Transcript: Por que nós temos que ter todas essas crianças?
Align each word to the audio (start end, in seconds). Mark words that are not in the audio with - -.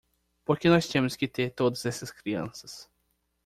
Por 0.43 0.57
que 0.57 0.67
nós 0.67 0.87
temos 0.87 1.15
que 1.15 1.27
ter 1.27 1.51
todas 1.51 1.85
essas 1.85 2.09
crianças? 2.09 2.89